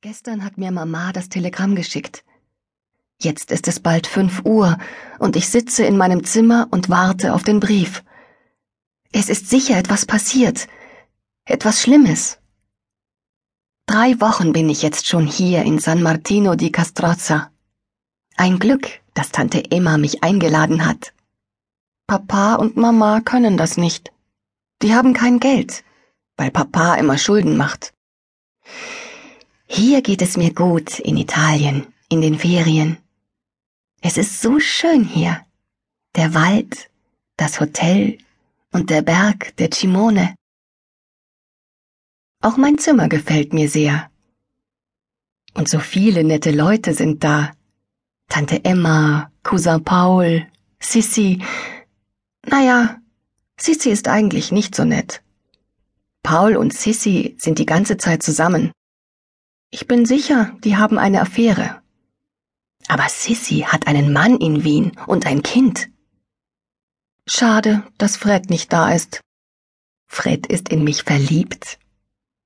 Gestern 0.00 0.44
hat 0.44 0.58
mir 0.58 0.70
Mama 0.70 1.10
das 1.12 1.28
Telegramm 1.28 1.74
geschickt. 1.74 2.24
Jetzt 3.20 3.50
ist 3.50 3.66
es 3.66 3.80
bald 3.80 4.06
fünf 4.06 4.44
Uhr 4.44 4.78
und 5.18 5.34
ich 5.34 5.48
sitze 5.48 5.84
in 5.84 5.96
meinem 5.96 6.22
Zimmer 6.22 6.68
und 6.70 6.88
warte 6.88 7.34
auf 7.34 7.42
den 7.42 7.58
Brief. 7.58 8.04
Es 9.10 9.28
ist 9.28 9.50
sicher 9.50 9.76
etwas 9.76 10.06
passiert. 10.06 10.68
Etwas 11.46 11.82
Schlimmes. 11.82 12.38
Drei 13.86 14.20
Wochen 14.20 14.52
bin 14.52 14.70
ich 14.70 14.82
jetzt 14.82 15.08
schon 15.08 15.26
hier 15.26 15.64
in 15.64 15.80
San 15.80 16.00
Martino 16.00 16.54
di 16.54 16.70
Castrozza. 16.70 17.50
Ein 18.36 18.60
Glück, 18.60 19.00
dass 19.14 19.32
Tante 19.32 19.68
Emma 19.72 19.98
mich 19.98 20.22
eingeladen 20.22 20.86
hat. 20.86 21.12
Papa 22.06 22.54
und 22.54 22.76
Mama 22.76 23.20
können 23.20 23.56
das 23.56 23.76
nicht. 23.76 24.12
Die 24.80 24.94
haben 24.94 25.12
kein 25.12 25.40
Geld, 25.40 25.82
weil 26.36 26.52
Papa 26.52 26.94
immer 26.94 27.18
Schulden 27.18 27.56
macht. 27.56 27.97
Hier 29.70 30.00
geht 30.00 30.22
es 30.22 30.38
mir 30.38 30.54
gut 30.54 30.98
in 30.98 31.18
Italien, 31.18 31.86
in 32.08 32.22
den 32.22 32.38
Ferien. 32.38 32.96
Es 34.00 34.16
ist 34.16 34.40
so 34.40 34.58
schön 34.58 35.04
hier. 35.04 35.44
Der 36.16 36.32
Wald, 36.32 36.90
das 37.36 37.60
Hotel 37.60 38.16
und 38.72 38.88
der 38.88 39.02
Berg 39.02 39.54
der 39.58 39.70
Cimone. 39.70 40.34
Auch 42.40 42.56
mein 42.56 42.78
Zimmer 42.78 43.08
gefällt 43.10 43.52
mir 43.52 43.68
sehr. 43.68 44.10
Und 45.52 45.68
so 45.68 45.80
viele 45.80 46.24
nette 46.24 46.50
Leute 46.50 46.94
sind 46.94 47.22
da. 47.22 47.52
Tante 48.28 48.64
Emma, 48.64 49.30
Cousin 49.42 49.84
Paul, 49.84 50.46
Sissi. 50.80 51.42
Naja, 52.46 52.98
Sissi 53.60 53.90
ist 53.90 54.08
eigentlich 54.08 54.50
nicht 54.50 54.74
so 54.74 54.84
nett. 54.84 55.22
Paul 56.22 56.56
und 56.56 56.72
Sissi 56.72 57.36
sind 57.38 57.58
die 57.58 57.66
ganze 57.66 57.98
Zeit 57.98 58.22
zusammen. 58.22 58.72
Ich 59.70 59.86
bin 59.86 60.06
sicher, 60.06 60.56
die 60.64 60.76
haben 60.76 60.98
eine 60.98 61.20
Affäre. 61.20 61.82
Aber 62.88 63.08
Sissy 63.08 63.66
hat 63.66 63.86
einen 63.86 64.12
Mann 64.12 64.38
in 64.38 64.64
Wien 64.64 64.92
und 65.06 65.26
ein 65.26 65.42
Kind. 65.42 65.90
Schade, 67.26 67.84
dass 67.98 68.16
Fred 68.16 68.48
nicht 68.48 68.72
da 68.72 68.92
ist. 68.92 69.20
Fred 70.06 70.46
ist 70.46 70.70
in 70.70 70.84
mich 70.84 71.02
verliebt. 71.02 71.78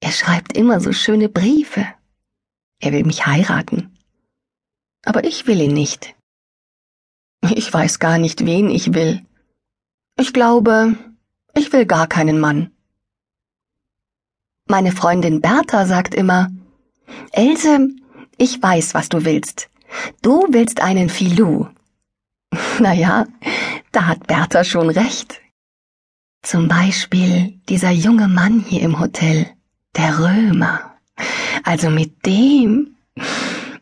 Er 0.00 0.10
schreibt 0.10 0.56
immer 0.56 0.80
so 0.80 0.92
schöne 0.92 1.28
Briefe. 1.28 1.86
Er 2.80 2.92
will 2.92 3.04
mich 3.04 3.24
heiraten. 3.24 3.96
Aber 5.04 5.22
ich 5.22 5.46
will 5.46 5.60
ihn 5.60 5.74
nicht. 5.74 6.16
Ich 7.54 7.72
weiß 7.72 8.00
gar 8.00 8.18
nicht, 8.18 8.44
wen 8.44 8.68
ich 8.68 8.94
will. 8.94 9.24
Ich 10.18 10.32
glaube, 10.32 10.96
ich 11.54 11.72
will 11.72 11.86
gar 11.86 12.08
keinen 12.08 12.40
Mann. 12.40 12.72
Meine 14.66 14.90
Freundin 14.90 15.40
Bertha 15.40 15.86
sagt 15.86 16.14
immer, 16.14 16.50
Else, 17.32 17.88
ich 18.38 18.62
weiß, 18.62 18.94
was 18.94 19.08
du 19.08 19.24
willst. 19.24 19.68
Du 20.22 20.46
willst 20.50 20.80
einen 20.80 21.08
Filou. 21.08 21.68
Na 22.80 22.92
ja, 22.92 23.26
da 23.92 24.06
hat 24.06 24.26
Bertha 24.26 24.64
schon 24.64 24.90
recht. 24.90 25.40
Zum 26.42 26.68
Beispiel 26.68 27.60
dieser 27.68 27.90
junge 27.90 28.28
Mann 28.28 28.60
hier 28.60 28.82
im 28.82 28.98
Hotel, 28.98 29.46
der 29.96 30.18
Römer. 30.18 30.96
Also 31.62 31.88
mit 31.90 32.26
dem, 32.26 32.96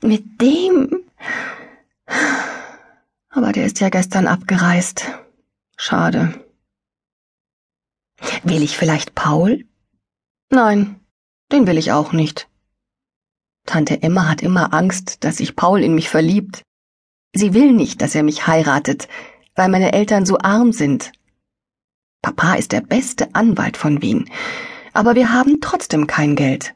mit 0.03 0.41
dem. 0.41 1.05
Aber 3.31 3.53
der 3.53 3.64
ist 3.64 3.81
ja 3.81 3.89
gestern 3.89 4.27
abgereist. 4.27 5.06
Schade. 5.77 6.45
Will 8.42 8.62
ich 8.62 8.77
vielleicht 8.77 9.14
Paul? 9.14 9.64
Nein, 10.51 11.01
den 11.53 11.67
will 11.67 11.78
ich 11.78 11.92
auch 11.92 12.12
nicht. 12.12 12.50
Tante 13.71 14.03
Emma 14.03 14.29
hat 14.29 14.43
immer 14.43 14.75
Angst, 14.75 15.23
dass 15.23 15.37
sich 15.37 15.55
Paul 15.55 15.85
in 15.85 15.95
mich 15.95 16.09
verliebt. 16.09 16.65
Sie 17.33 17.55
will 17.55 17.71
nicht, 17.73 18.03
dass 18.03 18.17
er 18.17 18.25
mich 18.25 18.49
heiratet, 18.49 19.07
weil 19.55 19.69
meine 19.69 19.93
Eltern 19.93 20.27
so 20.27 20.39
arm 20.39 20.73
sind. 20.73 21.13
Papa 22.20 22.55
ist 22.55 22.73
der 22.73 22.80
beste 22.80 23.33
Anwalt 23.33 23.77
von 23.77 24.03
Wien, 24.03 24.29
aber 24.92 25.14
wir 25.14 25.33
haben 25.33 25.61
trotzdem 25.61 26.09
kein 26.09 26.35
Geld. 26.35 26.75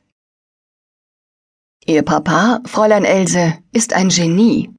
Ihr 1.84 2.04
Papa, 2.04 2.60
Fräulein 2.65 3.04
Else, 3.04 3.59
ist 3.72 3.93
ein 3.93 4.09
Genie. 4.09 4.72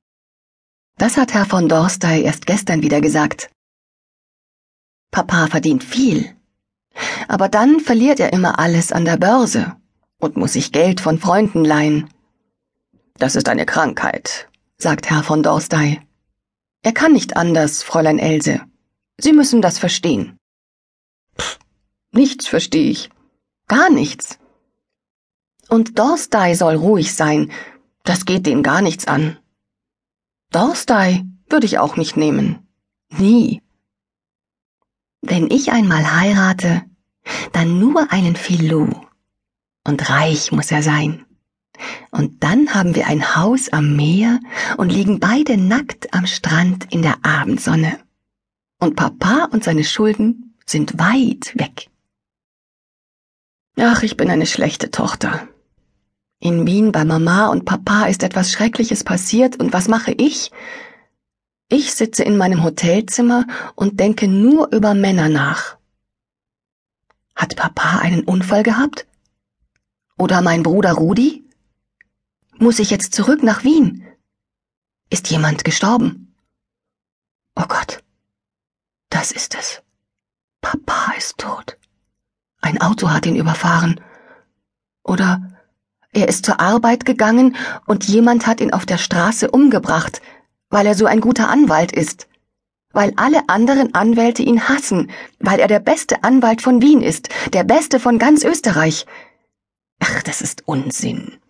Das 0.97 1.17
hat 1.17 1.33
Herr 1.33 1.45
von 1.45 1.67
Dorstey 1.67 2.21
erst 2.21 2.45
gestern 2.45 2.81
wieder 2.81 3.01
gesagt. 3.01 3.51
Papa 5.11 5.47
verdient 5.47 5.83
viel, 5.83 6.33
aber 7.27 7.49
dann 7.49 7.81
verliert 7.81 8.21
er 8.21 8.31
immer 8.31 8.57
alles 8.57 8.93
an 8.93 9.03
der 9.03 9.17
Börse 9.17 9.75
und 10.19 10.37
muss 10.37 10.53
sich 10.53 10.71
Geld 10.71 11.01
von 11.01 11.19
Freunden 11.19 11.65
leihen. 11.65 12.09
Das 13.17 13.35
ist 13.35 13.47
eine 13.47 13.65
Krankheit, 13.65 14.49
sagt 14.77 15.09
Herr 15.09 15.23
von 15.23 15.43
Dorstey. 15.43 16.01
Er 16.81 16.93
kann 16.93 17.13
nicht 17.13 17.37
anders, 17.37 17.83
Fräulein 17.83 18.19
Else. 18.19 18.61
Sie 19.17 19.33
müssen 19.33 19.61
das 19.61 19.79
verstehen. 19.79 20.37
Pff, 21.39 21.59
nichts 22.11 22.47
verstehe 22.47 22.91
ich. 22.91 23.09
Gar 23.67 23.89
nichts. 23.89 24.37
Und 25.69 25.97
Dorstey 25.97 26.55
soll 26.55 26.75
ruhig 26.75 27.15
sein. 27.15 27.51
Das 28.03 28.25
geht 28.25 28.45
den 28.45 28.61
gar 28.61 28.81
nichts 28.81 29.07
an. 29.07 29.39
Dorstey 30.51 31.25
würde 31.49 31.65
ich 31.65 31.79
auch 31.79 31.97
nicht 31.97 32.17
nehmen. 32.17 32.67
Nie. 33.09 33.61
Wenn 35.21 35.49
ich 35.49 35.71
einmal 35.71 36.19
heirate, 36.19 36.83
dann 37.51 37.79
nur 37.79 38.11
einen 38.11 38.35
Filou. 38.35 39.04
Und 39.85 40.09
reich 40.09 40.51
muss 40.51 40.71
er 40.71 40.83
sein. 40.83 41.25
Und 42.11 42.43
dann 42.43 42.73
haben 42.73 42.95
wir 42.95 43.07
ein 43.07 43.35
Haus 43.35 43.69
am 43.69 43.95
Meer 43.95 44.39
und 44.77 44.91
liegen 44.91 45.19
beide 45.19 45.57
nackt 45.57 46.13
am 46.13 46.25
Strand 46.25 46.91
in 46.91 47.01
der 47.01 47.17
Abendsonne. 47.23 47.99
Und 48.79 48.95
Papa 48.95 49.49
und 49.51 49.63
seine 49.63 49.83
Schulden 49.83 50.55
sind 50.65 50.97
weit 50.97 51.53
weg. 51.55 51.89
Ach, 53.77 54.03
ich 54.03 54.17
bin 54.17 54.29
eine 54.29 54.45
schlechte 54.45 54.89
Tochter. 54.89 55.47
In 56.39 56.65
Wien 56.65 56.91
bei 56.91 57.05
Mama 57.05 57.47
und 57.47 57.65
Papa 57.65 58.05
ist 58.05 58.23
etwas 58.23 58.51
Schreckliches 58.51 59.03
passiert 59.03 59.59
und 59.59 59.73
was 59.73 59.87
mache 59.87 60.11
ich? 60.11 60.51
Ich 61.69 61.93
sitze 61.93 62.23
in 62.23 62.37
meinem 62.37 62.63
Hotelzimmer 62.63 63.45
und 63.75 63.99
denke 63.99 64.27
nur 64.27 64.71
über 64.71 64.93
Männer 64.93 65.29
nach. 65.29 65.77
Hat 67.35 67.55
Papa 67.55 67.99
einen 67.99 68.23
Unfall 68.23 68.63
gehabt? 68.63 69.07
Oder 70.17 70.41
mein 70.41 70.63
Bruder 70.63 70.93
Rudi? 70.93 71.43
Muss 72.57 72.79
ich 72.79 72.89
jetzt 72.89 73.13
zurück 73.13 73.43
nach 73.43 73.63
Wien? 73.63 74.07
Ist 75.09 75.29
jemand 75.29 75.65
gestorben? 75.65 76.33
Oh 77.55 77.65
Gott, 77.67 78.03
das 79.09 79.31
ist 79.31 79.55
es. 79.55 79.81
Papa 80.61 81.13
ist 81.17 81.37
tot. 81.37 81.77
Ein 82.61 82.81
Auto 82.81 83.11
hat 83.11 83.25
ihn 83.25 83.35
überfahren. 83.35 83.99
Oder 85.03 85.41
er 86.13 86.29
ist 86.29 86.45
zur 86.45 86.61
Arbeit 86.61 87.05
gegangen 87.05 87.57
und 87.85 88.05
jemand 88.05 88.47
hat 88.47 88.61
ihn 88.61 88.71
auf 88.71 88.85
der 88.85 88.97
Straße 88.97 89.51
umgebracht, 89.51 90.21
weil 90.69 90.87
er 90.87 90.95
so 90.95 91.05
ein 91.05 91.19
guter 91.19 91.49
Anwalt 91.49 91.91
ist. 91.91 92.27
Weil 92.93 93.13
alle 93.17 93.49
anderen 93.49 93.93
Anwälte 93.93 94.41
ihn 94.41 94.69
hassen, 94.69 95.11
weil 95.39 95.59
er 95.59 95.67
der 95.67 95.81
beste 95.81 96.23
Anwalt 96.23 96.61
von 96.61 96.81
Wien 96.81 97.01
ist, 97.01 97.27
der 97.53 97.65
beste 97.65 97.99
von 97.99 98.17
ganz 98.17 98.45
Österreich. 98.45 99.05
Ach, 100.07 100.21
das 100.21 100.41
ist 100.41 100.67
Unsinn. 100.67 101.41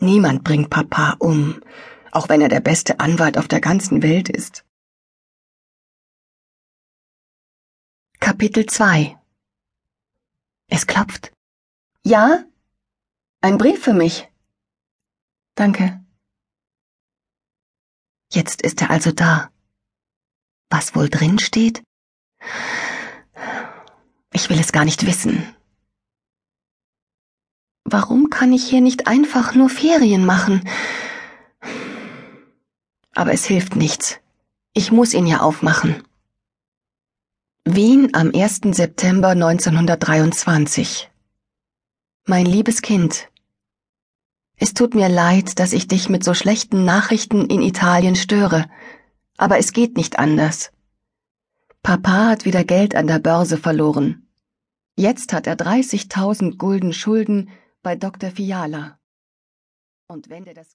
Niemand 0.00 0.44
bringt 0.44 0.70
Papa 0.70 1.16
um, 1.18 1.60
auch 2.12 2.28
wenn 2.28 2.40
er 2.40 2.48
der 2.48 2.60
beste 2.60 3.00
Anwalt 3.00 3.36
auf 3.36 3.48
der 3.48 3.60
ganzen 3.60 4.00
Welt 4.00 4.28
ist. 4.28 4.64
Kapitel 8.20 8.66
2 8.66 9.18
Es 10.68 10.86
klopft. 10.86 11.32
Ja? 12.04 12.44
Ein 13.40 13.58
Brief 13.58 13.82
für 13.82 13.94
mich. 13.94 14.28
Danke. 15.56 16.04
Jetzt 18.32 18.62
ist 18.62 18.80
er 18.82 18.90
also 18.90 19.10
da. 19.10 19.50
Was 20.70 20.94
wohl 20.94 21.08
drin 21.08 21.40
steht? 21.40 21.82
Ich 24.32 24.48
will 24.48 24.60
es 24.60 24.70
gar 24.70 24.84
nicht 24.84 25.04
wissen. 25.06 25.57
Warum 27.90 28.30
kann 28.30 28.52
ich 28.52 28.64
hier 28.64 28.80
nicht 28.80 29.06
einfach 29.06 29.54
nur 29.54 29.68
Ferien 29.68 30.24
machen? 30.26 30.62
Aber 33.14 33.32
es 33.32 33.44
hilft 33.44 33.76
nichts. 33.76 34.18
Ich 34.74 34.92
muss 34.92 35.14
ihn 35.14 35.26
ja 35.26 35.40
aufmachen. 35.40 36.02
Wien 37.64 38.14
am 38.14 38.30
1. 38.34 38.60
September 38.72 39.28
1923 39.28 41.10
Mein 42.26 42.46
liebes 42.46 42.82
Kind, 42.82 43.28
es 44.60 44.74
tut 44.74 44.94
mir 44.94 45.08
leid, 45.08 45.60
dass 45.60 45.72
ich 45.72 45.86
dich 45.86 46.08
mit 46.08 46.24
so 46.24 46.34
schlechten 46.34 46.84
Nachrichten 46.84 47.46
in 47.46 47.62
Italien 47.62 48.16
störe, 48.16 48.68
aber 49.36 49.58
es 49.58 49.72
geht 49.72 49.96
nicht 49.96 50.18
anders. 50.18 50.72
Papa 51.84 52.26
hat 52.26 52.44
wieder 52.44 52.64
Geld 52.64 52.96
an 52.96 53.06
der 53.06 53.20
Börse 53.20 53.56
verloren. 53.56 54.26
Jetzt 54.96 55.32
hat 55.32 55.46
er 55.46 55.54
30.000 55.54 56.56
Gulden 56.56 56.92
Schulden 56.92 57.50
bei 57.88 57.96
Dr. 57.96 58.30
Fiala. 58.30 59.00
Und 60.10 60.28
wenn 60.28 60.44
der 60.44 60.52
das 60.52 60.66